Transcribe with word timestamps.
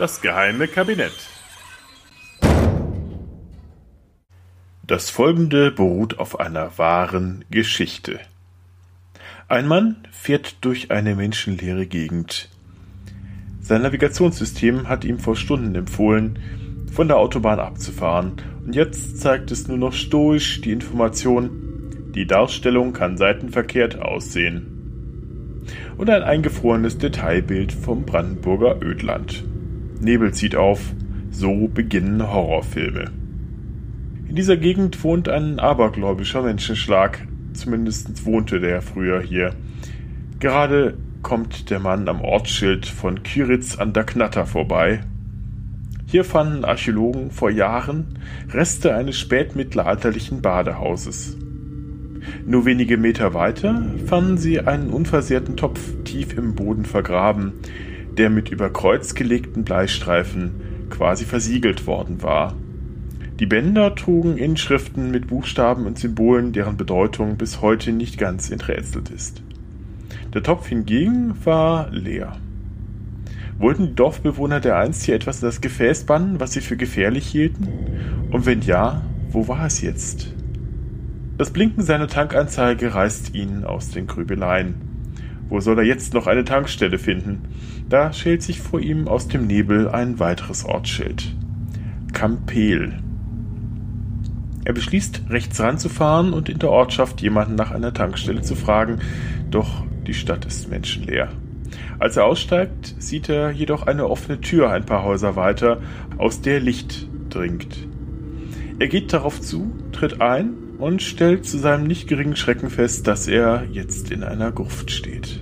Das 0.00 0.22
geheime 0.22 0.66
Kabinett. 0.66 1.12
Das 4.86 5.10
folgende 5.10 5.70
beruht 5.70 6.18
auf 6.18 6.40
einer 6.40 6.78
wahren 6.78 7.44
Geschichte. 7.50 8.18
Ein 9.46 9.68
Mann 9.68 9.96
fährt 10.10 10.64
durch 10.64 10.90
eine 10.90 11.14
menschenleere 11.14 11.84
Gegend. 11.84 12.48
Sein 13.60 13.82
Navigationssystem 13.82 14.88
hat 14.88 15.04
ihm 15.04 15.18
vor 15.18 15.36
Stunden 15.36 15.74
empfohlen, 15.74 16.38
von 16.90 17.06
der 17.06 17.18
Autobahn 17.18 17.60
abzufahren, 17.60 18.40
und 18.64 18.74
jetzt 18.74 19.20
zeigt 19.20 19.50
es 19.50 19.68
nur 19.68 19.76
noch 19.76 19.92
stoisch 19.92 20.62
die 20.62 20.72
Information, 20.72 22.10
die 22.14 22.26
Darstellung 22.26 22.94
kann 22.94 23.18
seitenverkehrt 23.18 24.00
aussehen. 24.00 25.66
Und 25.98 26.08
ein 26.08 26.22
eingefrorenes 26.22 26.96
Detailbild 26.96 27.70
vom 27.70 28.06
Brandenburger 28.06 28.80
Ödland. 28.80 29.44
Nebel 30.00 30.32
zieht 30.32 30.56
auf, 30.56 30.80
so 31.30 31.68
beginnen 31.68 32.32
Horrorfilme. 32.32 33.10
In 34.28 34.34
dieser 34.34 34.56
Gegend 34.56 35.02
wohnt 35.04 35.28
ein 35.28 35.58
abergläubischer 35.58 36.42
Menschenschlag, 36.42 37.26
zumindest 37.52 38.24
wohnte 38.24 38.60
der 38.60 38.80
früher 38.80 39.20
hier. 39.20 39.54
Gerade 40.38 40.96
kommt 41.22 41.70
der 41.70 41.80
Mann 41.80 42.08
am 42.08 42.22
Ortsschild 42.22 42.86
von 42.86 43.22
Kyritz 43.22 43.76
an 43.78 43.92
der 43.92 44.04
Knatter 44.04 44.46
vorbei. 44.46 45.00
Hier 46.06 46.24
fanden 46.24 46.64
Archäologen 46.64 47.30
vor 47.30 47.50
Jahren 47.50 48.18
Reste 48.50 48.94
eines 48.94 49.18
spätmittelalterlichen 49.18 50.42
Badehauses. 50.42 51.36
Nur 52.46 52.64
wenige 52.64 52.96
Meter 52.96 53.34
weiter 53.34 53.84
fanden 54.06 54.38
sie 54.38 54.60
einen 54.60 54.90
unversehrten 54.90 55.56
Topf 55.56 55.80
tief 56.04 56.36
im 56.36 56.54
Boden 56.54 56.84
vergraben, 56.84 57.52
der 58.20 58.28
mit 58.28 58.50
über 58.50 58.68
Kreuz 58.68 59.14
gelegten 59.14 59.64
Bleistreifen 59.64 60.50
quasi 60.90 61.24
versiegelt 61.24 61.86
worden 61.86 62.22
war. 62.22 62.54
Die 63.38 63.46
Bänder 63.46 63.94
trugen 63.94 64.36
Inschriften 64.36 65.10
mit 65.10 65.28
Buchstaben 65.28 65.86
und 65.86 65.98
Symbolen, 65.98 66.52
deren 66.52 66.76
Bedeutung 66.76 67.38
bis 67.38 67.62
heute 67.62 67.92
nicht 67.92 68.18
ganz 68.18 68.50
enträtselt 68.50 69.08
ist. 69.08 69.42
Der 70.34 70.42
Topf 70.42 70.68
hingegen 70.68 71.34
war 71.46 71.90
leer. 71.92 72.36
Wollten 73.56 73.86
die 73.86 73.94
Dorfbewohner 73.94 74.60
der 74.60 74.76
einst 74.76 75.04
hier 75.04 75.14
etwas 75.14 75.40
in 75.40 75.48
das 75.48 75.62
Gefäß 75.62 76.04
bannen, 76.04 76.40
was 76.40 76.52
sie 76.52 76.60
für 76.60 76.76
gefährlich 76.76 77.26
hielten? 77.26 77.68
Und 78.30 78.44
wenn 78.44 78.60
ja, 78.60 79.00
wo 79.30 79.48
war 79.48 79.64
es 79.64 79.80
jetzt? 79.80 80.34
Das 81.38 81.50
Blinken 81.50 81.84
seiner 81.84 82.06
Tankanzeige 82.06 82.94
reißt 82.94 83.34
ihn 83.34 83.64
aus 83.64 83.88
den 83.88 84.06
Grübeleien. 84.06 84.89
Wo 85.50 85.58
soll 85.58 85.78
er 85.78 85.84
jetzt 85.84 86.14
noch 86.14 86.28
eine 86.28 86.44
Tankstelle 86.44 86.96
finden? 86.96 87.42
Da 87.88 88.12
schält 88.12 88.42
sich 88.42 88.60
vor 88.60 88.80
ihm 88.80 89.08
aus 89.08 89.26
dem 89.26 89.48
Nebel 89.48 89.88
ein 89.88 90.20
weiteres 90.20 90.64
Ortsschild. 90.64 91.34
Kampel. 92.12 93.00
Er 94.64 94.72
beschließt, 94.72 95.22
rechts 95.28 95.60
ranzufahren 95.60 96.32
und 96.32 96.48
in 96.48 96.60
der 96.60 96.70
Ortschaft 96.70 97.20
jemanden 97.20 97.56
nach 97.56 97.72
einer 97.72 97.92
Tankstelle 97.92 98.42
zu 98.42 98.54
fragen, 98.54 99.00
doch 99.50 99.84
die 100.06 100.14
Stadt 100.14 100.44
ist 100.44 100.70
menschenleer. 100.70 101.30
Als 101.98 102.16
er 102.16 102.26
aussteigt, 102.26 102.94
sieht 102.98 103.28
er 103.28 103.50
jedoch 103.50 103.88
eine 103.88 104.08
offene 104.08 104.40
Tür 104.40 104.70
ein 104.70 104.86
paar 104.86 105.02
Häuser 105.02 105.34
weiter, 105.34 105.78
aus 106.16 106.42
der 106.42 106.60
Licht 106.60 107.08
dringt. 107.28 107.88
Er 108.78 108.86
geht 108.86 109.12
darauf 109.12 109.40
zu, 109.40 109.72
tritt 109.90 110.20
ein 110.20 110.69
und 110.80 111.02
stellt 111.02 111.44
zu 111.44 111.58
seinem 111.58 111.84
nicht 111.84 112.08
geringen 112.08 112.36
Schrecken 112.36 112.70
fest, 112.70 113.06
dass 113.06 113.28
er 113.28 113.64
jetzt 113.70 114.10
in 114.10 114.24
einer 114.24 114.50
Gruft 114.50 114.90
steht. 114.90 115.40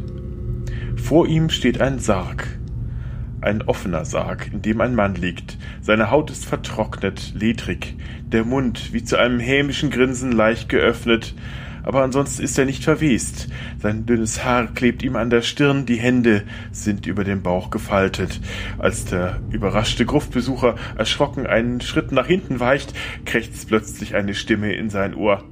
Vor 0.96 1.26
ihm 1.26 1.48
steht 1.48 1.80
ein 1.80 1.98
Sarg. 1.98 2.58
Ein 3.40 3.62
offener 3.62 4.04
Sarg, 4.04 4.50
in 4.52 4.62
dem 4.62 4.80
ein 4.80 4.96
Mann 4.96 5.14
liegt. 5.14 5.56
Seine 5.80 6.10
Haut 6.10 6.30
ist 6.30 6.44
vertrocknet, 6.44 7.34
ledrig, 7.34 7.94
der 8.26 8.44
Mund 8.44 8.92
wie 8.92 9.04
zu 9.04 9.16
einem 9.16 9.38
hämischen 9.38 9.90
Grinsen 9.90 10.32
leicht 10.32 10.68
geöffnet, 10.68 11.34
aber 11.82 12.02
ansonsten 12.02 12.42
ist 12.42 12.58
er 12.58 12.64
nicht 12.64 12.84
verwest. 12.84 13.48
Sein 13.80 14.06
dünnes 14.06 14.44
Haar 14.44 14.66
klebt 14.74 15.02
ihm 15.02 15.16
an 15.16 15.30
der 15.30 15.42
Stirn, 15.42 15.86
die 15.86 15.96
Hände 15.96 16.44
sind 16.72 17.06
über 17.06 17.24
dem 17.24 17.42
Bauch 17.42 17.70
gefaltet. 17.70 18.40
Als 18.78 19.04
der 19.04 19.40
überraschte 19.50 20.06
Gruftbesucher 20.06 20.76
erschrocken 20.96 21.46
einen 21.46 21.80
Schritt 21.80 22.12
nach 22.12 22.26
hinten 22.26 22.60
weicht, 22.60 22.92
krächzt 23.24 23.68
plötzlich 23.68 24.14
eine 24.14 24.34
Stimme 24.34 24.74
in 24.74 24.90
sein 24.90 25.14
Ohr. 25.14 25.44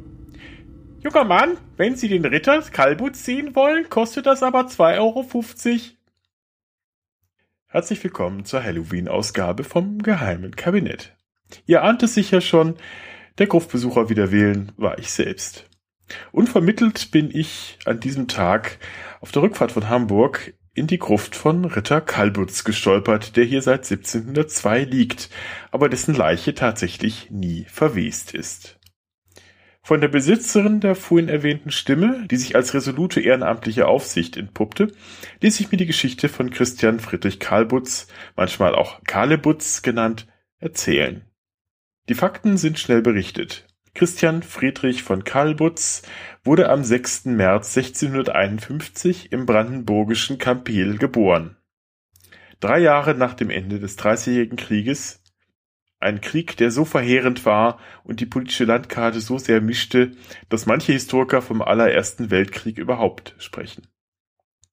Junger 1.00 1.25
Mann, 1.25 1.56
wenn 1.76 1.94
Sie 1.94 2.09
den 2.09 2.25
Ritter 2.25 2.60
Kalbut 2.62 3.14
ziehen 3.14 3.54
wollen, 3.54 3.88
kostet 3.88 4.26
das 4.26 4.43
aber 4.43 4.62
2,50 4.62 4.98
Euro. 4.98 5.26
Herzlich 7.69 8.03
willkommen 8.03 8.44
zur 8.44 8.62
Halloween-Ausgabe 8.62 9.62
vom 9.62 9.98
Geheimen 10.03 10.56
Kabinett. 10.56 11.14
Ihr 11.66 11.82
ahnt 11.82 12.03
es 12.03 12.14
sicher 12.14 12.41
schon, 12.41 12.75
der 13.38 13.47
Gruftbesucher 13.47 14.08
wieder 14.08 14.32
wählen 14.32 14.72
war 14.76 14.98
ich 14.98 15.10
selbst. 15.10 15.69
Unvermittelt 16.33 17.11
bin 17.11 17.31
ich 17.33 17.78
an 17.84 18.00
diesem 18.00 18.28
Tag 18.28 18.78
auf 19.21 19.33
der 19.33 19.43
Rückfahrt 19.43 19.72
von 19.72 19.89
Hamburg 19.89 20.55
in 20.75 20.87
die 20.87 20.99
Gruft 20.99 21.34
von 21.34 21.65
Ritter 21.65 22.00
Kalbutz 22.00 22.62
gestolpert, 22.62 23.37
der 23.37 23.44
hier 23.44 23.62
seit 23.62 23.91
1702 23.91 24.84
liegt, 24.84 25.31
aber 25.71 25.89
dessen 25.89 26.15
Leiche 26.15 26.55
tatsächlich 26.55 27.31
nie 27.31 27.65
verwest 27.69 28.34
ist. 28.34 28.78
Von 29.83 30.00
der 30.00 30.09
Besitzerin 30.09 30.81
der 30.81 30.97
vorhin 30.97 31.28
erwähnten 31.28 31.71
Stimme, 31.71 32.27
die 32.28 32.37
sich 32.37 32.56
als 32.56 32.75
resolute 32.75 33.21
ehrenamtliche 33.21 33.87
Aufsicht 33.87 34.37
entpuppte, 34.37 34.93
ließ 35.41 35.61
ich 35.61 35.71
mir 35.71 35.78
die 35.78 35.87
Geschichte 35.87 36.28
von 36.28 36.50
Christian 36.50 36.99
Friedrich 36.99 37.38
Kalbutz, 37.38 38.09
manchmal 38.34 38.75
auch 38.75 39.03
Kalebutz 39.05 39.83
genannt, 39.83 40.27
erzählen. 40.59 41.25
Die 42.09 42.15
Fakten 42.15 42.56
sind 42.56 42.78
schnell 42.78 43.00
berichtet. 43.00 43.66
Christian 43.97 44.43
Friedrich 44.43 45.03
von 45.03 45.25
Kalbutz 45.25 46.03
wurde 46.45 46.69
am 46.69 46.84
6. 46.84 47.25
März 47.25 47.75
1651 47.79 49.33
im 49.33 49.47
brandenburgischen 49.47 50.37
Campel 50.37 50.99
geboren. 50.99 51.57
Drei 52.61 52.79
Jahre 52.81 53.15
nach 53.15 53.33
dem 53.33 53.49
Ende 53.49 53.81
des 53.81 53.97
Dreißigjährigen 53.97 54.59
Krieges 54.59 55.23
ein 55.99 56.21
Krieg, 56.21 56.59
der 56.59 56.71
so 56.71 56.85
verheerend 56.85 57.47
war 57.47 57.79
und 58.05 58.21
die 58.21 58.27
politische 58.27 58.67
Landkarte 58.67 59.23
so 59.23 59.39
sehr 59.39 59.62
mischte, 59.62 60.12
dass 60.51 60.67
manche 60.67 60.93
Historiker 60.93 61.41
vom 61.41 61.62
allerersten 61.62 62.31
Weltkrieg 62.31 62.77
überhaupt 62.77 63.35
sprechen. 63.39 63.87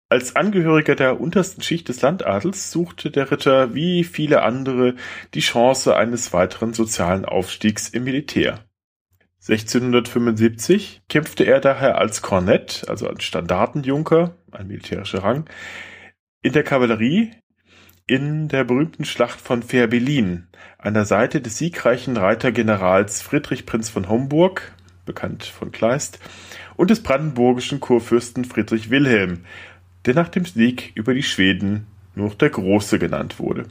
Als 0.10 0.36
Angehöriger 0.36 0.96
der 0.96 1.22
untersten 1.22 1.64
Schicht 1.64 1.88
des 1.88 2.02
Landadels 2.02 2.72
suchte 2.72 3.10
der 3.10 3.32
Ritter 3.32 3.74
wie 3.74 4.04
viele 4.04 4.42
andere 4.42 4.96
die 5.34 5.40
Chance 5.40 5.96
eines 5.96 6.34
weiteren 6.34 6.74
sozialen 6.74 7.24
Aufstiegs 7.24 7.88
im 7.88 8.04
Militär. 8.04 8.66
1675 9.48 11.02
kämpfte 11.10 11.44
er 11.44 11.60
daher 11.60 11.98
als 11.98 12.22
Kornett, 12.22 12.86
also 12.88 13.10
als 13.10 13.26
Standartenjunker, 13.26 14.36
ein 14.52 14.68
militärischer 14.68 15.22
Rang, 15.22 15.50
in 16.42 16.54
der 16.54 16.64
Kavallerie 16.64 17.32
in 18.08 18.48
der 18.48 18.64
berühmten 18.64 19.04
Schlacht 19.04 19.40
von 19.40 19.62
Fehrbellin 19.62 20.48
an 20.78 20.94
der 20.94 21.06
Seite 21.06 21.42
des 21.42 21.58
siegreichen 21.58 22.16
Reitergenerals 22.16 23.22
Friedrich 23.22 23.66
Prinz 23.66 23.90
von 23.90 24.08
Homburg, 24.08 24.74
bekannt 25.06 25.44
von 25.44 25.72
Kleist, 25.72 26.20
und 26.76 26.90
des 26.90 27.04
brandenburgischen 27.04 27.82
Kurfürsten 27.82 28.46
Friedrich 28.46 28.90
Wilhelm, 28.90 29.46
der 30.06 30.16
nach 30.16 30.30
dem 30.30 30.46
Sieg 30.46 30.94
über 30.96 31.14
die 31.14 31.24
Schweden 31.24 31.88
nur 32.16 32.28
noch 32.28 32.36
der 32.36 32.50
Große 32.50 32.98
genannt 32.98 33.40
wurde. 33.40 33.66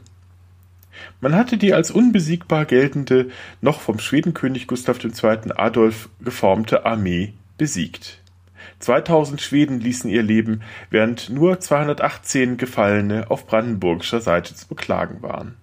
Man 1.21 1.35
hatte 1.35 1.57
die 1.57 1.73
als 1.73 1.91
unbesiegbar 1.91 2.65
geltende, 2.65 3.29
noch 3.61 3.81
vom 3.81 3.99
Schwedenkönig 3.99 4.67
Gustav 4.67 5.03
II. 5.03 5.51
Adolf 5.55 6.09
geformte 6.21 6.85
Armee 6.85 7.33
besiegt 7.57 8.23
2000 8.79 9.41
Schweden 9.41 9.79
ließen 9.79 10.09
ihr 10.09 10.23
Leben, 10.23 10.61
während 10.89 11.29
nur 11.29 11.59
218 11.59 12.57
Gefallene 12.57 13.31
auf 13.31 13.47
brandenburgischer 13.47 14.21
Seite 14.21 14.55
zu 14.55 14.67
beklagen 14.67 15.21
waren. 15.21 15.55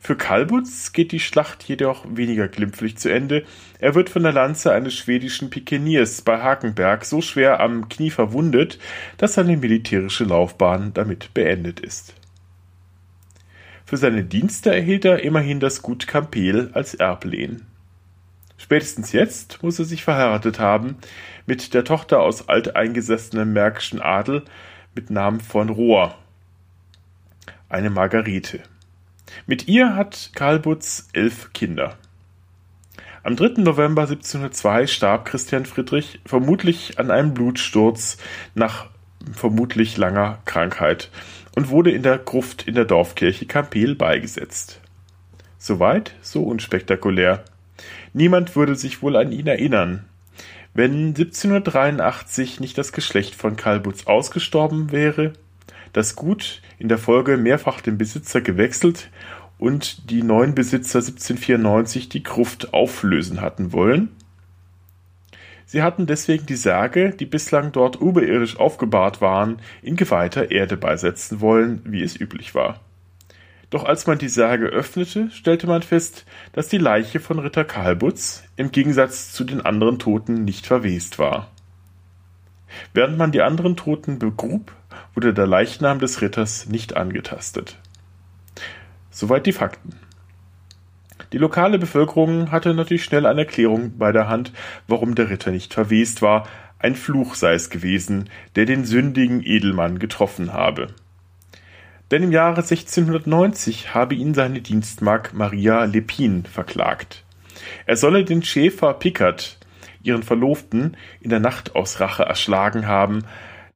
Für 0.00 0.16
Kalbutz 0.16 0.92
geht 0.92 1.10
die 1.10 1.18
Schlacht 1.18 1.64
jedoch 1.64 2.06
weniger 2.08 2.46
glimpflich 2.46 2.96
zu 2.98 3.12
Ende. 3.12 3.44
Er 3.80 3.96
wird 3.96 4.10
von 4.10 4.22
der 4.22 4.32
Lanze 4.32 4.72
eines 4.72 4.94
schwedischen 4.94 5.50
Pikeniers 5.50 6.22
bei 6.22 6.40
Hakenberg 6.40 7.04
so 7.04 7.20
schwer 7.20 7.58
am 7.58 7.88
Knie 7.88 8.10
verwundet, 8.10 8.78
dass 9.16 9.34
seine 9.34 9.56
militärische 9.56 10.22
Laufbahn 10.22 10.94
damit 10.94 11.34
beendet 11.34 11.80
ist. 11.80 12.14
Für 13.88 13.96
seine 13.96 14.22
Dienste 14.22 14.70
erhielt 14.70 15.06
er 15.06 15.22
immerhin 15.24 15.60
das 15.60 15.80
Gut 15.80 16.06
Campel 16.06 16.70
als 16.74 16.92
Erblehen. 16.92 17.64
Spätestens 18.58 19.12
jetzt 19.12 19.62
muss 19.62 19.78
er 19.78 19.86
sich 19.86 20.04
verheiratet 20.04 20.58
haben 20.58 20.98
mit 21.46 21.72
der 21.72 21.84
Tochter 21.84 22.20
aus 22.20 22.50
alteingesessenem 22.50 23.50
märkischen 23.50 24.02
Adel 24.02 24.44
mit 24.94 25.08
Namen 25.08 25.40
von 25.40 25.70
Rohr, 25.70 26.14
eine 27.70 27.88
Margarete. 27.88 28.60
Mit 29.46 29.68
ihr 29.68 29.96
hat 29.96 30.32
Karl 30.34 30.58
Butz 30.58 31.08
elf 31.14 31.54
Kinder. 31.54 31.96
Am 33.22 33.36
3. 33.36 33.62
November 33.62 34.02
1702 34.02 34.86
starb 34.86 35.24
Christian 35.24 35.64
Friedrich 35.64 36.20
vermutlich 36.26 36.98
an 36.98 37.10
einem 37.10 37.32
Blutsturz 37.32 38.18
nach 38.54 38.90
vermutlich 39.34 39.96
langer 39.96 40.38
Krankheit 40.44 41.10
und 41.54 41.70
wurde 41.70 41.90
in 41.90 42.02
der 42.02 42.18
Gruft 42.18 42.68
in 42.68 42.74
der 42.74 42.84
Dorfkirche 42.84 43.46
Campel 43.46 43.94
beigesetzt. 43.94 44.80
Soweit, 45.58 46.14
so 46.22 46.44
unspektakulär. 46.44 47.44
Niemand 48.12 48.56
würde 48.56 48.74
sich 48.74 49.02
wohl 49.02 49.16
an 49.16 49.32
ihn 49.32 49.46
erinnern. 49.46 50.04
Wenn 50.74 51.08
1783 51.08 52.60
nicht 52.60 52.78
das 52.78 52.92
Geschlecht 52.92 53.34
von 53.34 53.56
Kalbutz 53.56 54.06
ausgestorben 54.06 54.92
wäre, 54.92 55.32
das 55.92 56.14
Gut 56.14 56.62
in 56.78 56.88
der 56.88 56.98
Folge 56.98 57.36
mehrfach 57.36 57.80
den 57.80 57.98
Besitzer 57.98 58.40
gewechselt 58.40 59.10
und 59.58 60.10
die 60.10 60.22
neuen 60.22 60.54
Besitzer 60.54 61.00
1794 61.00 62.08
die 62.08 62.22
Gruft 62.22 62.72
auflösen 62.72 63.40
hatten 63.40 63.72
wollen. 63.72 64.10
Sie 65.70 65.82
hatten 65.82 66.06
deswegen 66.06 66.46
die 66.46 66.56
Särge, 66.56 67.10
die 67.10 67.26
bislang 67.26 67.72
dort 67.72 68.00
oberirdisch 68.00 68.58
aufgebahrt 68.58 69.20
waren, 69.20 69.60
in 69.82 69.96
geweihter 69.96 70.50
Erde 70.50 70.78
beisetzen 70.78 71.42
wollen, 71.42 71.82
wie 71.84 72.02
es 72.02 72.18
üblich 72.18 72.54
war. 72.54 72.80
Doch 73.68 73.84
als 73.84 74.06
man 74.06 74.16
die 74.16 74.30
Särge 74.30 74.68
öffnete, 74.68 75.30
stellte 75.30 75.66
man 75.66 75.82
fest, 75.82 76.24
dass 76.54 76.68
die 76.68 76.78
Leiche 76.78 77.20
von 77.20 77.38
Ritter 77.38 77.66
Kalbutz 77.66 78.44
im 78.56 78.72
Gegensatz 78.72 79.34
zu 79.34 79.44
den 79.44 79.60
anderen 79.60 79.98
Toten 79.98 80.42
nicht 80.44 80.66
verwest 80.66 81.18
war. 81.18 81.50
Während 82.94 83.18
man 83.18 83.30
die 83.30 83.42
anderen 83.42 83.76
Toten 83.76 84.18
begrub, 84.18 84.72
wurde 85.12 85.34
der 85.34 85.46
Leichnam 85.46 85.98
des 85.98 86.22
Ritters 86.22 86.64
nicht 86.64 86.96
angetastet. 86.96 87.76
Soweit 89.10 89.44
die 89.44 89.52
Fakten. 89.52 90.07
Die 91.32 91.38
lokale 91.38 91.78
Bevölkerung 91.78 92.50
hatte 92.50 92.72
natürlich 92.72 93.04
schnell 93.04 93.26
eine 93.26 93.42
Erklärung 93.42 93.98
bei 93.98 94.12
der 94.12 94.28
Hand, 94.28 94.52
warum 94.86 95.14
der 95.14 95.28
Ritter 95.28 95.50
nicht 95.50 95.74
verwest 95.74 96.22
war, 96.22 96.48
ein 96.78 96.94
Fluch 96.94 97.34
sei 97.34 97.54
es 97.54 97.70
gewesen, 97.70 98.30
der 98.56 98.64
den 98.64 98.84
sündigen 98.84 99.42
Edelmann 99.44 99.98
getroffen 99.98 100.52
habe. 100.52 100.88
Denn 102.10 102.22
im 102.22 102.32
Jahre 102.32 102.62
1690 102.62 103.94
habe 103.94 104.14
ihn 104.14 104.32
seine 104.32 104.62
Dienstmagd 104.62 105.34
Maria 105.34 105.84
Lepin 105.84 106.44
verklagt. 106.44 107.24
Er 107.84 107.96
solle 107.96 108.24
den 108.24 108.42
Schäfer 108.42 108.94
Pickert, 108.94 109.58
ihren 110.02 110.22
Verlobten, 110.22 110.96
in 111.20 111.28
der 111.28 111.40
Nacht 111.40 111.74
aus 111.74 112.00
Rache 112.00 112.22
erschlagen 112.22 112.86
haben, 112.86 113.24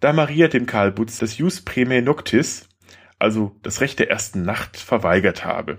da 0.01 0.13
Maria 0.13 0.49
dem 0.49 0.67
Kalbutz 0.67 1.19
das 1.19 1.37
Jus 1.37 1.61
Prime 1.61 2.01
Noctis, 2.01 2.69
also 3.19 3.55
das 3.63 3.81
Recht 3.81 3.99
der 3.99 4.11
ersten 4.11 4.43
Nacht, 4.43 4.77
verweigert 4.79 5.45
habe. 5.45 5.79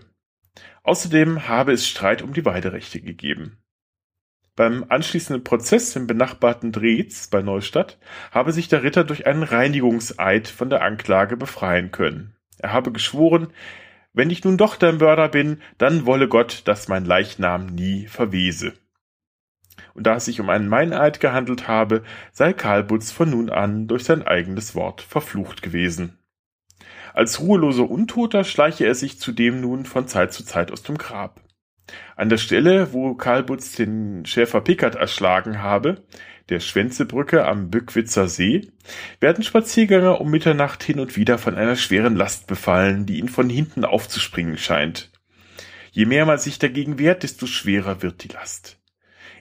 Außerdem 0.84 1.48
habe 1.48 1.72
es 1.72 1.88
Streit 1.88 2.22
um 2.22 2.34
die 2.34 2.46
Weiderechte 2.46 3.02
gegeben. 3.02 3.58
Beim 4.56 4.86
anschließenden 4.88 5.44
Prozess 5.44 5.96
im 5.96 6.06
benachbarten 6.06 6.72
Drehz 6.72 7.28
bei 7.28 7.42
Neustadt 7.42 7.98
habe 8.32 8.52
sich 8.52 8.68
der 8.68 8.84
Ritter 8.84 9.04
durch 9.04 9.26
einen 9.26 9.42
Reinigungseid 9.42 10.48
von 10.48 10.70
der 10.70 10.84
Anklage 10.84 11.38
befreien 11.38 11.92
können. 11.92 12.36
Er 12.60 12.72
habe 12.72 12.92
geschworen, 12.92 13.48
wenn 14.14 14.30
ich 14.30 14.44
nun 14.44 14.58
doch 14.58 14.76
der 14.76 14.94
Mörder 14.94 15.28
bin, 15.30 15.60
dann 15.80 16.06
wolle 16.06 16.28
Gott, 16.28 16.62
dass 16.66 16.88
mein 16.88 17.04
Leichnam 17.04 17.66
nie 17.66 18.06
verwese. 18.06 18.74
Und 19.96 20.06
da 20.06 20.18
es 20.18 20.26
sich 20.26 20.40
um 20.40 20.50
einen 20.50 20.70
Meineid 20.70 21.20
gehandelt 21.20 21.68
habe, 21.68 22.04
sei 22.32 22.54
Karlbutz 22.54 23.12
von 23.12 23.32
nun 23.32 23.50
an 23.50 23.88
durch 23.88 24.04
sein 24.04 24.22
eigenes 24.22 24.76
Wort 24.76 25.02
verflucht 25.02 25.64
gewesen. 25.64 26.20
Als 27.14 27.40
ruheloser 27.40 27.90
Untoter 27.90 28.44
schleiche 28.44 28.86
er 28.86 28.96
sich 28.96 29.20
zudem 29.20 29.62
nun 29.62 29.86
von 29.86 30.08
Zeit 30.08 30.34
zu 30.34 30.44
Zeit 30.44 30.72
aus 30.72 30.84
dem 30.84 30.98
Grab. 30.98 31.42
An 32.16 32.30
der 32.30 32.38
Stelle, 32.38 32.94
wo 32.94 33.14
Karlbutz 33.14 33.74
den 33.74 34.26
Schäfer 34.26 34.62
Pickert 34.62 34.96
erschlagen 34.96 35.62
habe, 35.62 36.04
der 36.50 36.60
Schwänzebrücke 36.60 37.46
am 37.46 37.70
Bückwitzer 37.70 38.28
See, 38.28 38.72
werden 39.20 39.44
Spaziergänger 39.44 40.20
um 40.20 40.30
Mitternacht 40.30 40.84
hin 40.84 41.00
und 41.00 41.16
wieder 41.16 41.38
von 41.38 41.56
einer 41.56 41.76
schweren 41.76 42.16
Last 42.16 42.48
befallen, 42.48 43.06
die 43.06 43.20
ihnen 43.20 43.30
von 43.30 43.50
hinten 43.50 43.86
aufzuspringen 43.86 44.58
scheint. 44.58 45.12
Je 45.92 46.06
mehr 46.06 46.26
man 46.26 46.40
sich 46.40 46.60
dagegen 46.60 46.98
wehrt, 47.00 47.24
desto 47.24 47.46
schwerer 47.46 48.02
wird 48.02 48.24
die 48.24 48.30
Last. 48.30 48.80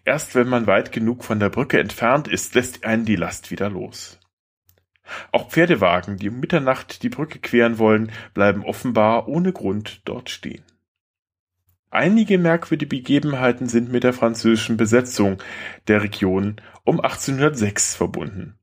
Erst 0.04 0.34
wenn 0.34 0.48
man 0.48 0.66
weit 0.66 0.92
genug 0.92 1.24
von 1.24 1.40
der 1.40 1.48
Brücke 1.48 1.78
entfernt 1.78 2.28
ist, 2.28 2.54
lässt 2.54 2.84
einen 2.84 3.04
die 3.04 3.16
Last 3.16 3.50
wieder 3.50 3.70
los. 3.70 4.18
Auch 5.32 5.50
Pferdewagen, 5.50 6.16
die 6.16 6.28
um 6.28 6.40
Mitternacht 6.40 7.02
die 7.02 7.08
Brücke 7.08 7.38
queren 7.38 7.78
wollen, 7.78 8.12
bleiben 8.34 8.64
offenbar 8.64 9.28
ohne 9.28 9.52
Grund 9.52 10.02
dort 10.04 10.30
stehen. 10.30 10.64
Einige 11.90 12.38
merkwürdige 12.38 12.96
Begebenheiten 12.96 13.68
sind 13.68 13.92
mit 13.92 14.02
der 14.02 14.14
französischen 14.14 14.78
Besetzung 14.78 15.42
der 15.88 16.02
Region 16.02 16.56
um 16.84 17.00
1806 17.00 17.94
verbunden. 17.94 18.58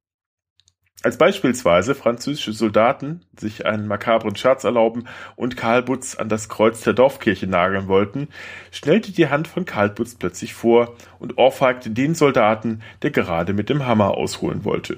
Als 1.01 1.17
beispielsweise 1.17 1.95
französische 1.95 2.51
Soldaten 2.51 3.21
sich 3.37 3.65
einen 3.65 3.87
makabren 3.87 4.35
Scherz 4.35 4.65
erlauben 4.65 5.05
und 5.37 5.55
Karl 5.55 5.83
Butz 5.83 6.15
an 6.15 6.27
das 6.27 6.49
Kreuz 6.49 6.81
der 6.81 6.93
Dorfkirche 6.93 7.47
nageln 7.47 7.87
wollten, 7.87 8.27
schnellte 8.71 9.13
die 9.13 9.29
Hand 9.29 9.47
von 9.47 9.63
Karl 9.63 9.91
Butz 9.91 10.15
plötzlich 10.15 10.53
vor 10.53 10.95
und 11.19 11.37
ohrfeigte 11.37 11.91
den 11.91 12.15
Soldaten, 12.15 12.81
der 13.01 13.11
gerade 13.11 13.53
mit 13.53 13.69
dem 13.69 13.85
Hammer 13.85 14.15
ausholen 14.17 14.65
wollte. 14.65 14.97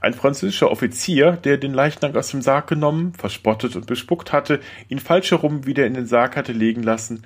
Ein 0.00 0.14
französischer 0.14 0.70
Offizier, 0.70 1.32
der 1.32 1.58
den 1.58 1.74
Leichnam 1.74 2.16
aus 2.16 2.28
dem 2.28 2.40
Sarg 2.40 2.66
genommen, 2.66 3.12
verspottet 3.12 3.76
und 3.76 3.86
bespuckt 3.86 4.32
hatte, 4.32 4.60
ihn 4.88 4.98
falsch 4.98 5.30
herum 5.30 5.66
wieder 5.66 5.86
in 5.86 5.94
den 5.94 6.06
Sarg 6.06 6.36
hatte 6.36 6.52
legen 6.52 6.82
lassen, 6.82 7.24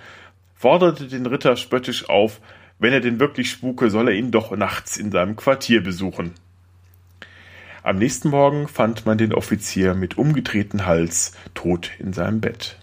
forderte 0.55 1.07
den 1.07 1.27
Ritter 1.27 1.57
spöttisch 1.57 2.09
auf, 2.09 2.41
wenn 2.81 2.93
er 2.93 3.01
denn 3.01 3.21
wirklich 3.21 3.51
spuke, 3.51 3.91
soll 3.91 4.09
er 4.09 4.15
ihn 4.15 4.33
doch 4.33 4.51
nachts 4.57 4.97
in 4.97 5.13
seinem 5.13 5.37
Quartier 5.37 5.83
besuchen. 5.83 6.35
Am 7.85 7.99
nächsten 7.99 8.31
Morgen 8.31 8.67
fand 8.67 9.07
man 9.07 9.19
den 9.19 9.35
Offizier 9.35 9.95
mit 9.95 10.19
umgedrehten 10.19 10.87
Hals 10.87 11.33
tot 11.53 11.93
in 11.99 12.13
seinem 12.13 12.41
Bett. 12.41 12.79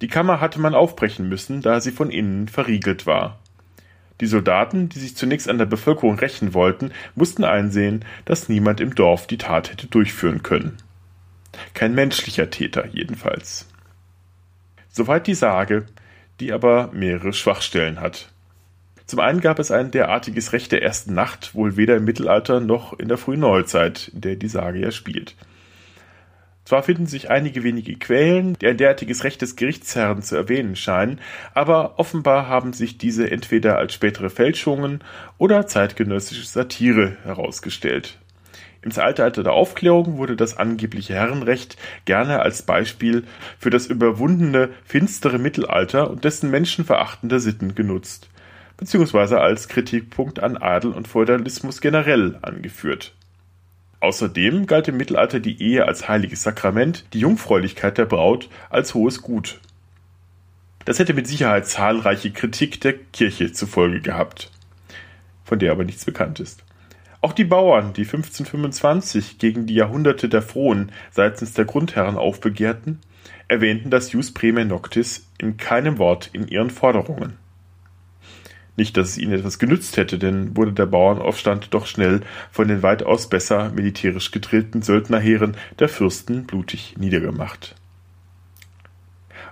Die 0.00 0.08
Kammer 0.08 0.40
hatte 0.40 0.58
man 0.58 0.74
aufbrechen 0.74 1.28
müssen, 1.28 1.60
da 1.60 1.80
sie 1.80 1.92
von 1.92 2.10
innen 2.10 2.48
verriegelt 2.48 3.06
war. 3.06 3.41
Die 4.22 4.28
Soldaten, 4.28 4.88
die 4.88 5.00
sich 5.00 5.16
zunächst 5.16 5.48
an 5.48 5.58
der 5.58 5.66
Bevölkerung 5.66 6.16
rächen 6.16 6.54
wollten, 6.54 6.92
mussten 7.16 7.42
einsehen, 7.42 8.04
dass 8.24 8.48
niemand 8.48 8.80
im 8.80 8.94
Dorf 8.94 9.26
die 9.26 9.36
Tat 9.36 9.72
hätte 9.72 9.88
durchführen 9.88 10.44
können. 10.44 10.76
Kein 11.74 11.92
menschlicher 11.96 12.48
Täter 12.48 12.86
jedenfalls. 12.86 13.66
Soweit 14.88 15.26
die 15.26 15.34
Sage, 15.34 15.86
die 16.38 16.52
aber 16.52 16.92
mehrere 16.92 17.32
Schwachstellen 17.32 17.98
hat. 17.98 18.30
Zum 19.06 19.18
einen 19.18 19.40
gab 19.40 19.58
es 19.58 19.72
ein 19.72 19.90
derartiges 19.90 20.52
Recht 20.52 20.70
der 20.70 20.84
ersten 20.84 21.14
Nacht 21.14 21.56
wohl 21.56 21.76
weder 21.76 21.96
im 21.96 22.04
Mittelalter 22.04 22.60
noch 22.60 22.96
in 22.96 23.08
der 23.08 23.18
frühen 23.18 23.40
Neuzeit, 23.40 24.12
in 24.14 24.20
der 24.20 24.36
die 24.36 24.46
Sage 24.46 24.78
ja 24.78 24.92
spielt. 24.92 25.34
Zwar 26.64 26.84
finden 26.84 27.06
sich 27.06 27.28
einige 27.28 27.64
wenige 27.64 27.96
Quellen, 27.96 28.56
die 28.60 28.68
ein 28.68 28.76
derartiges 28.76 29.24
Recht 29.24 29.42
des 29.42 29.56
Gerichtsherren 29.56 30.22
zu 30.22 30.36
erwähnen 30.36 30.76
scheinen, 30.76 31.20
aber 31.54 31.98
offenbar 31.98 32.46
haben 32.46 32.72
sich 32.72 32.98
diese 32.98 33.30
entweder 33.30 33.78
als 33.78 33.94
spätere 33.94 34.30
Fälschungen 34.30 35.02
oder 35.38 35.66
zeitgenössische 35.66 36.46
Satire 36.46 37.16
herausgestellt. 37.24 38.18
Im 38.82 38.90
Zeitalter 38.90 39.44
der 39.44 39.52
Aufklärung 39.52 40.18
wurde 40.18 40.34
das 40.34 40.56
angebliche 40.56 41.14
Herrenrecht 41.14 41.76
gerne 42.04 42.40
als 42.40 42.62
Beispiel 42.62 43.24
für 43.58 43.70
das 43.70 43.86
überwundene, 43.86 44.70
finstere 44.84 45.38
Mittelalter 45.38 46.10
und 46.10 46.24
dessen 46.24 46.50
menschenverachtende 46.50 47.38
Sitten 47.38 47.76
genutzt, 47.76 48.28
beziehungsweise 48.76 49.40
als 49.40 49.68
Kritikpunkt 49.68 50.40
an 50.40 50.56
Adel 50.56 50.92
und 50.92 51.06
Feudalismus 51.06 51.80
generell 51.80 52.38
angeführt. 52.42 53.14
Außerdem 54.02 54.66
galt 54.66 54.88
im 54.88 54.96
Mittelalter 54.96 55.38
die 55.38 55.62
Ehe 55.62 55.86
als 55.86 56.08
heiliges 56.08 56.42
Sakrament, 56.42 57.04
die 57.12 57.20
Jungfräulichkeit 57.20 57.98
der 57.98 58.04
Braut 58.04 58.48
als 58.68 58.94
hohes 58.94 59.22
Gut. 59.22 59.60
Das 60.84 60.98
hätte 60.98 61.14
mit 61.14 61.28
Sicherheit 61.28 61.68
zahlreiche 61.68 62.32
Kritik 62.32 62.80
der 62.80 62.94
Kirche 62.94 63.52
zur 63.52 63.68
Folge 63.68 64.00
gehabt, 64.00 64.50
von 65.44 65.60
der 65.60 65.70
aber 65.70 65.84
nichts 65.84 66.04
bekannt 66.04 66.40
ist. 66.40 66.64
Auch 67.20 67.32
die 67.32 67.44
Bauern, 67.44 67.92
die 67.92 68.02
1525 68.02 69.38
gegen 69.38 69.66
die 69.66 69.76
Jahrhunderte 69.76 70.28
der 70.28 70.42
Frohen 70.42 70.90
seitens 71.12 71.52
der 71.52 71.64
Grundherren 71.64 72.16
aufbegehrten, 72.16 72.98
erwähnten 73.46 73.90
das 73.90 74.10
Jus 74.10 74.34
Prime 74.34 74.64
Noctis 74.64 75.28
in 75.38 75.58
keinem 75.58 75.98
Wort 75.98 76.28
in 76.32 76.48
ihren 76.48 76.70
Forderungen. 76.70 77.38
Nicht, 78.76 78.96
dass 78.96 79.10
es 79.10 79.18
ihnen 79.18 79.34
etwas 79.34 79.58
genützt 79.58 79.96
hätte, 79.96 80.18
denn 80.18 80.56
wurde 80.56 80.72
der 80.72 80.86
Bauernaufstand 80.86 81.74
doch 81.74 81.86
schnell 81.86 82.22
von 82.50 82.68
den 82.68 82.82
weitaus 82.82 83.28
besser 83.28 83.70
militärisch 83.70 84.30
gedrillten 84.30 84.80
Söldnerheeren 84.80 85.56
der 85.78 85.88
Fürsten 85.88 86.44
blutig 86.44 86.94
niedergemacht. 86.98 87.74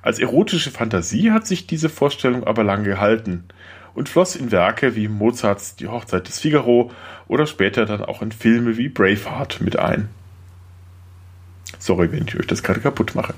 Als 0.02 0.18
erotische 0.18 0.70
Fantasie 0.70 1.30
hat 1.30 1.46
sich 1.46 1.66
diese 1.66 1.90
Vorstellung 1.90 2.44
aber 2.44 2.64
lang 2.64 2.84
gehalten 2.84 3.44
und 3.92 4.08
floss 4.08 4.36
in 4.36 4.50
Werke 4.50 4.96
wie 4.96 5.08
Mozarts 5.08 5.76
Die 5.76 5.88
Hochzeit 5.88 6.26
des 6.26 6.38
Figaro 6.38 6.90
oder 7.28 7.46
später 7.46 7.84
dann 7.84 8.02
auch 8.02 8.22
in 8.22 8.32
Filme 8.32 8.78
wie 8.78 8.88
Braveheart 8.88 9.60
mit 9.60 9.78
ein. 9.78 10.08
Sorry, 11.78 12.10
wenn 12.10 12.26
ich 12.26 12.38
euch 12.38 12.46
das 12.46 12.62
gerade 12.62 12.80
kaputt 12.80 13.14
mache. 13.14 13.34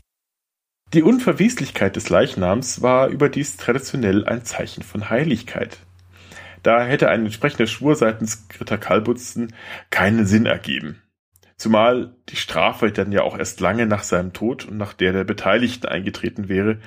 Die 0.94 1.02
Unverweslichkeit 1.02 1.96
des 1.96 2.10
Leichnams 2.10 2.82
war 2.82 3.08
überdies 3.08 3.56
traditionell 3.56 4.26
ein 4.26 4.44
Zeichen 4.44 4.82
von 4.82 5.08
Heiligkeit. 5.08 5.78
Da 6.62 6.84
hätte 6.84 7.08
ein 7.08 7.24
entsprechender 7.24 7.66
Schwur 7.66 7.96
seitens 7.96 8.46
Ritter 8.60 8.76
Kalbutzen 8.76 9.54
keinen 9.88 10.26
Sinn 10.26 10.44
ergeben. 10.44 11.00
Zumal 11.56 12.14
die 12.28 12.36
Strafe 12.36 12.92
dann 12.92 13.10
ja 13.10 13.22
auch 13.22 13.38
erst 13.38 13.60
lange 13.60 13.86
nach 13.86 14.02
seinem 14.02 14.34
Tod 14.34 14.66
und 14.66 14.76
nach 14.76 14.92
der 14.92 15.14
der 15.14 15.24
Beteiligten 15.24 15.86
eingetreten 15.86 16.50
wäre, 16.50 16.78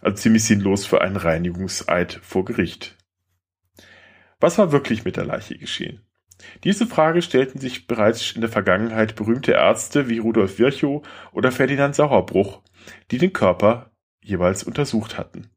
also 0.00 0.16
ziemlich 0.16 0.44
sinnlos 0.44 0.86
für 0.86 1.02
einen 1.02 1.16
Reinigungseid 1.16 2.20
vor 2.22 2.46
Gericht. 2.46 2.96
Was 4.40 4.56
war 4.56 4.72
wirklich 4.72 5.04
mit 5.04 5.18
der 5.18 5.26
Leiche 5.26 5.58
geschehen? 5.58 6.00
Diese 6.64 6.86
Frage 6.86 7.20
stellten 7.20 7.60
sich 7.60 7.86
bereits 7.86 8.32
in 8.32 8.40
der 8.40 8.50
Vergangenheit 8.50 9.14
berühmte 9.14 9.52
Ärzte 9.52 10.08
wie 10.08 10.18
Rudolf 10.18 10.58
Virchow 10.58 11.06
oder 11.32 11.52
Ferdinand 11.52 11.94
Sauerbruch, 11.94 12.62
die 13.10 13.18
den 13.18 13.32
Körper 13.32 13.90
jeweils 14.22 14.62
untersucht 14.62 15.18
hatten. 15.18 15.50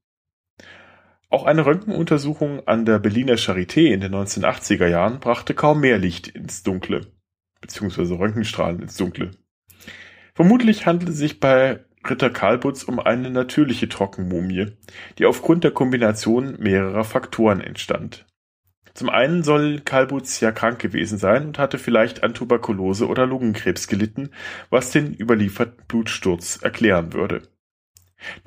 Auch 1.29 1.45
eine 1.45 1.65
Röntgenuntersuchung 1.65 2.67
an 2.67 2.85
der 2.85 2.99
Berliner 2.99 3.35
Charité 3.35 3.91
in 3.91 4.01
den 4.01 4.13
1980er 4.13 4.87
Jahren 4.87 5.19
brachte 5.19 5.53
kaum 5.53 5.81
mehr 5.81 5.97
Licht 5.97 6.27
ins 6.27 6.63
Dunkle, 6.63 7.07
beziehungsweise 7.61 8.17
Röntgenstrahlen 8.17 8.81
ins 8.81 8.95
Dunkle. 8.95 9.31
Vermutlich 10.33 10.85
handelt 10.85 11.09
es 11.09 11.17
sich 11.17 11.39
bei 11.39 11.83
Ritter 12.07 12.29
Kalbutz 12.29 12.83
um 12.83 12.99
eine 12.99 13.31
natürliche 13.31 13.89
Trockenmumie, 13.89 14.73
die 15.17 15.25
aufgrund 15.25 15.63
der 15.63 15.71
Kombination 15.71 16.57
mehrerer 16.59 17.03
Faktoren 17.03 17.61
entstand. 17.61 18.25
Zum 18.95 19.09
einen 19.09 19.43
soll 19.43 19.81
Kalbutz 19.81 20.39
ja 20.39 20.53
krank 20.53 20.79
gewesen 20.79 21.17
sein 21.17 21.45
und 21.45 21.59
hatte 21.59 21.77
vielleicht 21.77 22.23
an 22.23 22.33
Tuberkulose 22.33 23.07
oder 23.09 23.25
Lungenkrebs 23.25 23.87
gelitten, 23.87 24.31
was 24.69 24.91
den 24.91 25.13
überlieferten 25.13 25.83
Blutsturz 25.85 26.59
erklären 26.61 27.11
würde. 27.11 27.41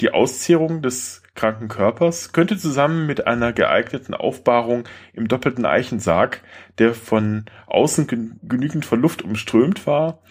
Die 0.00 0.10
Auszehrung 0.10 0.80
des 0.80 1.22
kranken 1.34 1.68
Körpers 1.68 2.32
könnte 2.32 2.56
zusammen 2.56 3.06
mit 3.06 3.26
einer 3.26 3.52
geeigneten 3.52 4.14
Aufbahrung 4.14 4.88
im 5.12 5.28
doppelten 5.28 5.66
Eichensarg, 5.66 6.42
der 6.78 6.94
von 6.94 7.44
außen 7.66 8.06
genügend 8.42 8.86
von 8.86 9.02
Luft 9.02 9.20
umströmt 9.20 9.86
war, 9.86 10.22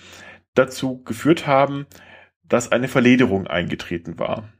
dazu 0.55 1.03
geführt 1.03 1.45
haben, 1.45 1.85
dass 2.43 2.71
eine 2.71 2.87
Verlederung 2.87 3.45
eingetreten 3.45 4.17
war. 4.17 4.51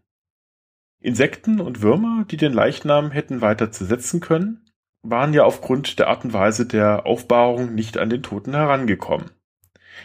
Insekten 1.00 1.60
und 1.60 1.82
Würmer, 1.82 2.26
die 2.30 2.38
den 2.38 2.54
Leichnam 2.54 3.10
hätten 3.10 3.42
weiter 3.42 3.72
zersetzen 3.72 4.20
können, 4.20 4.67
waren 5.10 5.34
ja 5.34 5.44
aufgrund 5.44 6.00
der 6.00 6.08
Art 6.08 6.26
und 6.26 6.34
Weise 6.34 6.66
der 6.66 7.06
Aufbahrung 7.06 7.74
nicht 7.76 7.98
an 7.98 8.10
den 8.10 8.24
Toten 8.24 8.54
herangekommen. 8.54 9.32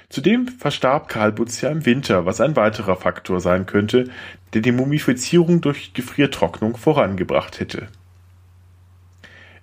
Zudem 0.09 0.49
verstarb 0.49 1.09
Karl 1.09 1.33
Butz 1.33 1.61
ja 1.61 1.71
im 1.71 1.87
Winter, 1.87 2.27
was 2.27 2.41
ein 2.41 2.57
weiterer 2.57 2.97
Faktor 2.97 3.41
sein 3.41 3.67
könnte, 3.67 4.11
der 4.53 4.61
die 4.61 4.73
Mumifizierung 4.73 5.61
durch 5.61 5.95
Gefriertrocknung 5.95 6.77
vorangebracht 6.77 7.61
hätte. 7.61 7.89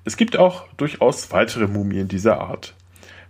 Es 0.05 0.17
gibt 0.17 0.38
auch 0.38 0.67
durchaus 0.74 1.31
weitere 1.31 1.67
Mumien 1.67 2.08
dieser 2.08 2.41
Art. 2.41 2.75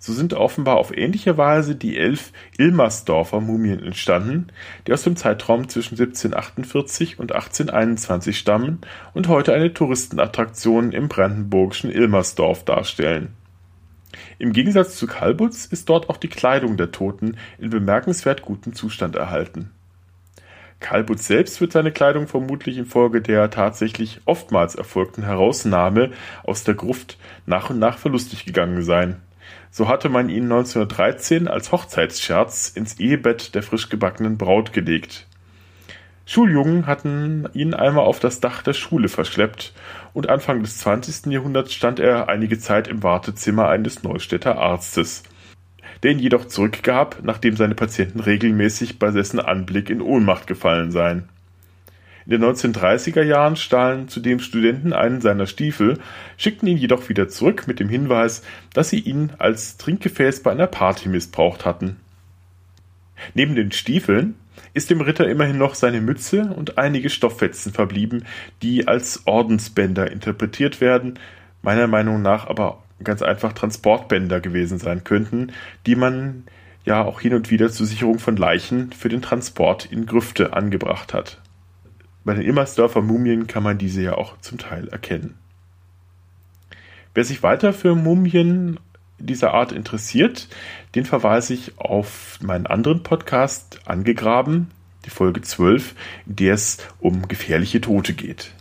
So 0.01 0.13
sind 0.13 0.33
offenbar 0.33 0.77
auf 0.77 0.95
ähnliche 0.95 1.37
Weise 1.37 1.75
die 1.75 1.97
elf 1.97 2.31
Ilmersdorfer 2.57 3.41
Mumien 3.41 3.83
entstanden, 3.83 4.47
die 4.87 4.93
aus 4.93 5.03
dem 5.03 5.17
Zeitraum 5.17 5.67
zwischen 5.67 5.95
1748 5.95 7.19
und 7.19 7.33
1821 7.33 8.39
stammen 8.39 8.79
und 9.13 9.27
heute 9.27 9.53
eine 9.53 9.73
Touristenattraktion 9.73 10.93
im 10.93 11.09
brandenburgischen 11.09 11.91
Ilmersdorf 11.91 12.63
darstellen. 12.63 13.33
Im 14.37 14.53
Gegensatz 14.53 14.95
zu 14.95 15.05
Kalbutz 15.05 15.65
ist 15.65 15.89
dort 15.89 16.09
auch 16.09 16.17
die 16.17 16.29
Kleidung 16.29 16.77
der 16.77 16.91
Toten 16.91 17.35
in 17.57 17.69
bemerkenswert 17.69 18.41
gutem 18.41 18.73
Zustand 18.73 19.17
erhalten. 19.17 19.69
Kalbutz 20.79 21.27
selbst 21.27 21.59
wird 21.59 21.73
seine 21.73 21.91
Kleidung 21.91 22.27
vermutlich 22.27 22.77
infolge 22.77 23.21
der 23.21 23.49
tatsächlich 23.49 24.21
oftmals 24.23 24.75
erfolgten 24.75 25.23
Herausnahme 25.23 26.11
aus 26.43 26.63
der 26.63 26.75
Gruft 26.75 27.17
nach 27.45 27.69
und 27.69 27.79
nach 27.79 27.97
verlustig 27.97 28.45
gegangen 28.45 28.81
sein 28.81 29.21
so 29.71 29.87
hatte 29.87 30.09
man 30.09 30.29
ihn 30.29 30.43
1913 30.43 31.47
als 31.47 31.71
Hochzeitsscherz 31.71 32.69
ins 32.69 32.99
Ehebett 32.99 33.55
der 33.55 33.63
frisch 33.63 33.89
gebackenen 33.89 34.37
Braut 34.37 34.73
gelegt. 34.73 35.27
Schuljungen 36.25 36.85
hatten 36.85 37.47
ihn 37.53 37.73
einmal 37.73 38.05
auf 38.05 38.19
das 38.19 38.39
Dach 38.39 38.61
der 38.61 38.73
Schule 38.73 39.09
verschleppt 39.09 39.73
und 40.13 40.29
Anfang 40.29 40.61
des 40.61 40.77
20. 40.77 41.31
Jahrhunderts 41.31 41.73
stand 41.73 41.99
er 41.99 42.29
einige 42.29 42.59
Zeit 42.59 42.87
im 42.87 43.01
Wartezimmer 43.01 43.67
eines 43.67 44.03
Neustädter 44.03 44.59
Arztes, 44.59 45.23
der 46.03 46.11
ihn 46.11 46.19
jedoch 46.19 46.45
zurückgab, 46.45 47.17
nachdem 47.23 47.55
seine 47.55 47.73
Patienten 47.73 48.19
regelmäßig 48.19 48.99
bei 48.99 49.09
dessen 49.09 49.39
Anblick 49.39 49.89
in 49.89 50.01
Ohnmacht 50.01 50.45
gefallen 50.45 50.91
seien. 50.91 51.29
In 52.29 52.39
den 52.39 52.51
1930er 52.51 53.23
Jahren 53.23 53.55
stahlen 53.55 54.07
zudem 54.07 54.39
Studenten 54.39 54.93
einen 54.93 55.19
seiner 55.19 55.47
Stiefel, 55.47 55.97
schickten 56.37 56.67
ihn 56.67 56.77
jedoch 56.77 57.09
wieder 57.09 57.27
zurück 57.27 57.63
mit 57.65 57.79
dem 57.79 57.89
Hinweis, 57.89 58.43
dass 58.71 58.91
sie 58.91 58.99
ihn 58.99 59.31
als 59.39 59.77
Trinkgefäß 59.77 60.43
bei 60.43 60.51
einer 60.51 60.67
Party 60.67 61.09
missbraucht 61.09 61.65
hatten. 61.65 61.95
Neben 63.33 63.55
den 63.55 63.71
Stiefeln 63.71 64.35
ist 64.75 64.91
dem 64.91 65.01
Ritter 65.01 65.27
immerhin 65.27 65.57
noch 65.57 65.73
seine 65.73 66.01
Mütze 66.01 66.53
und 66.55 66.77
einige 66.77 67.09
Stofffetzen 67.09 67.73
verblieben, 67.73 68.25
die 68.61 68.87
als 68.87 69.25
Ordensbänder 69.25 70.11
interpretiert 70.11 70.81
werden, 70.81 71.17
meiner 71.63 71.87
Meinung 71.87 72.21
nach 72.21 72.45
aber 72.45 72.83
ganz 73.03 73.23
einfach 73.23 73.53
Transportbänder 73.53 74.39
gewesen 74.39 74.77
sein 74.77 75.03
könnten, 75.03 75.51
die 75.87 75.95
man 75.95 76.43
ja 76.85 77.03
auch 77.03 77.21
hin 77.21 77.33
und 77.33 77.49
wieder 77.49 77.71
zur 77.71 77.87
Sicherung 77.87 78.19
von 78.19 78.37
Leichen 78.37 78.91
für 78.91 79.09
den 79.09 79.23
Transport 79.23 79.91
in 79.91 80.05
Grüfte 80.05 80.53
angebracht 80.53 81.15
hat. 81.15 81.41
Bei 82.29 82.35
den 82.35 82.45
Immersdorfer 82.45 83.01
Mumien 83.01 83.47
kann 83.47 83.63
man 83.63 83.79
diese 83.79 84.03
ja 84.03 84.13
auch 84.13 84.39
zum 84.39 84.59
Teil 84.59 84.87
erkennen. 84.89 85.39
Wer 87.15 87.23
sich 87.23 87.41
weiter 87.41 87.73
für 87.73 87.95
Mumien 87.95 88.79
dieser 89.17 89.55
Art 89.55 89.71
interessiert, 89.71 90.47
den 90.93 91.05
verweise 91.05 91.55
ich 91.55 91.79
auf 91.79 92.37
meinen 92.39 92.67
anderen 92.67 93.01
Podcast 93.01 93.79
Angegraben, 93.85 94.69
die 95.05 95.09
Folge 95.09 95.41
12, 95.41 95.95
in 96.27 96.35
der 96.35 96.53
es 96.53 96.77
um 96.99 97.27
gefährliche 97.27 97.81
Tote 97.81 98.13
geht. 98.13 98.51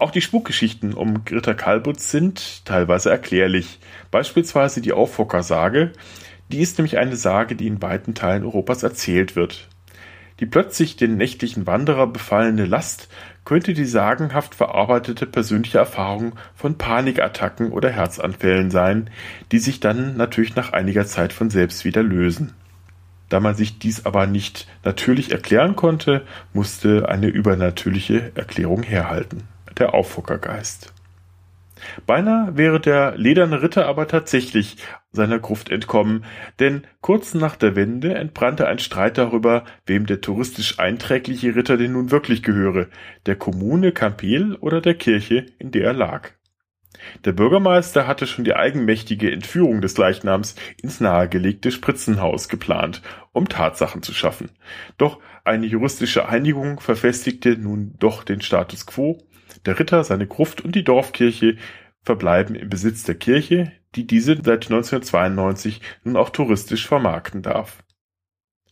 Auch 0.00 0.10
die 0.10 0.20
Spukgeschichten 0.20 0.94
um 0.94 1.22
Ritter 1.30 1.54
Kalbutz 1.54 2.10
sind 2.10 2.64
teilweise 2.64 3.08
erklärlich. 3.08 3.78
Beispielsweise 4.10 4.80
die 4.80 4.92
Aufhocker-Sage. 4.92 5.92
Die 6.50 6.58
ist 6.58 6.76
nämlich 6.76 6.98
eine 6.98 7.14
Sage, 7.14 7.54
die 7.54 7.68
in 7.68 7.82
weiten 7.82 8.16
Teilen 8.16 8.42
Europas 8.42 8.82
erzählt 8.82 9.36
wird. 9.36 9.68
Die 10.40 10.46
plötzlich 10.46 10.96
den 10.96 11.16
nächtlichen 11.16 11.66
Wanderer 11.66 12.06
befallene 12.06 12.66
Last 12.66 13.08
könnte 13.44 13.72
die 13.72 13.86
sagenhaft 13.86 14.54
verarbeitete 14.54 15.24
persönliche 15.24 15.78
Erfahrung 15.78 16.34
von 16.54 16.76
Panikattacken 16.76 17.72
oder 17.72 17.90
Herzanfällen 17.90 18.70
sein, 18.70 19.08
die 19.50 19.58
sich 19.58 19.80
dann 19.80 20.16
natürlich 20.16 20.54
nach 20.56 20.72
einiger 20.72 21.06
Zeit 21.06 21.32
von 21.32 21.48
selbst 21.48 21.84
wieder 21.84 22.02
lösen. 22.02 22.52
Da 23.28 23.40
man 23.40 23.54
sich 23.54 23.78
dies 23.78 24.04
aber 24.04 24.26
nicht 24.26 24.68
natürlich 24.84 25.32
erklären 25.32 25.74
konnte, 25.74 26.24
musste 26.52 27.08
eine 27.08 27.28
übernatürliche 27.28 28.32
Erklärung 28.34 28.82
herhalten. 28.82 29.42
Der 29.78 29.94
Auffuckergeist. 29.94 30.92
Beinahe 32.06 32.56
wäre 32.56 32.80
der 32.80 33.16
lederne 33.16 33.62
Ritter 33.62 33.86
aber 33.86 34.08
tatsächlich 34.08 34.76
seiner 35.12 35.38
Gruft 35.38 35.70
entkommen, 35.70 36.24
denn 36.58 36.86
kurz 37.00 37.34
nach 37.34 37.56
der 37.56 37.76
Wende 37.76 38.14
entbrannte 38.14 38.66
ein 38.66 38.78
Streit 38.78 39.18
darüber, 39.18 39.64
wem 39.86 40.06
der 40.06 40.20
touristisch 40.20 40.78
einträgliche 40.78 41.54
Ritter 41.54 41.76
denn 41.76 41.92
nun 41.92 42.10
wirklich 42.10 42.42
gehöre, 42.42 42.88
der 43.26 43.36
Kommune 43.36 43.92
Campel 43.92 44.56
oder 44.56 44.80
der 44.80 44.94
Kirche, 44.94 45.46
in 45.58 45.70
der 45.70 45.84
er 45.84 45.92
lag. 45.92 46.30
Der 47.24 47.32
Bürgermeister 47.32 48.06
hatte 48.06 48.26
schon 48.26 48.44
die 48.44 48.54
eigenmächtige 48.54 49.30
Entführung 49.30 49.80
des 49.80 49.98
Leichnams 49.98 50.54
ins 50.82 51.00
nahegelegte 51.00 51.70
Spritzenhaus 51.70 52.48
geplant, 52.48 53.02
um 53.32 53.48
Tatsachen 53.48 54.02
zu 54.02 54.14
schaffen. 54.14 54.50
Doch 54.96 55.20
eine 55.44 55.66
juristische 55.66 56.28
Einigung 56.28 56.80
verfestigte 56.80 57.56
nun 57.56 57.94
doch 57.98 58.24
den 58.24 58.40
Status 58.40 58.86
quo 58.86 59.18
der 59.64 59.78
Ritter, 59.78 60.04
seine 60.04 60.26
Gruft 60.26 60.60
und 60.60 60.74
die 60.74 60.84
Dorfkirche 60.84 61.56
verbleiben 62.02 62.54
im 62.54 62.68
Besitz 62.68 63.02
der 63.02 63.16
Kirche, 63.16 63.72
die 63.94 64.06
diese 64.06 64.36
seit 64.36 64.66
1992 64.70 65.80
nun 66.04 66.16
auch 66.16 66.30
touristisch 66.30 66.86
vermarkten 66.86 67.42
darf. 67.42 67.82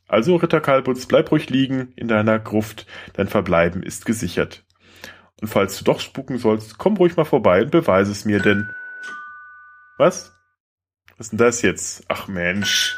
Also, 0.07 0.37
Ritter 0.37 0.61
Kalbutz, 0.61 1.07
bleib 1.07 1.33
ruhig 1.33 1.49
liegen 1.51 1.93
in 1.97 2.09
deiner 2.09 2.39
Gruft, 2.39 2.87
dein 3.15 3.27
Verbleiben 3.27 3.83
ist 3.83 4.05
gesichert. 4.05 4.65
Und 5.41 5.49
falls 5.49 5.79
du 5.79 5.85
doch 5.85 6.01
spuken 6.01 6.39
sollst, 6.39 6.79
komm 6.79 6.97
ruhig 6.97 7.17
mal 7.17 7.25
vorbei 7.25 7.63
und 7.63 7.71
beweise 7.71 8.13
es 8.13 8.25
mir, 8.25 8.41
denn... 8.41 8.69
Was? 9.99 10.33
Was 11.17 11.27
ist 11.27 11.31
denn 11.33 11.39
das 11.39 11.63
jetzt? 11.63 12.05
Ach 12.09 12.29
Mensch, 12.29 12.97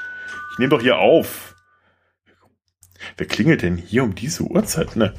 ich 0.52 0.58
nehme 0.58 0.70
doch 0.70 0.80
hier 0.80 0.98
auf. 0.98 1.54
Wer 3.16 3.26
klingelt 3.26 3.62
denn 3.62 3.76
hier 3.76 4.02
um 4.02 4.14
diese 4.14 4.42
Uhrzeit? 4.42 4.96
Ne, 4.96 5.14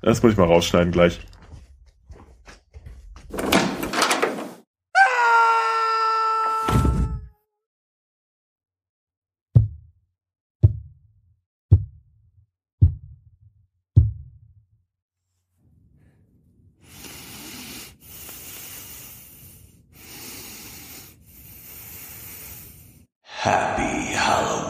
das 0.00 0.22
muss 0.22 0.32
ich 0.32 0.38
mal 0.38 0.44
rausschneiden 0.44 0.92
gleich. 0.92 1.20
Happy 23.46 24.10
Halloween. 24.12 24.65